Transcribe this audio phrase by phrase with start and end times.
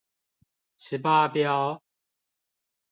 [0.77, 1.83] 十八標